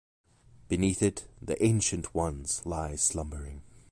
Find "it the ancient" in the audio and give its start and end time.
1.03-2.15